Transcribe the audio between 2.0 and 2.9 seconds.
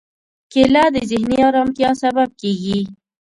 سبب کېږي.